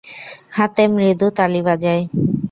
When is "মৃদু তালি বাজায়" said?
0.93-2.03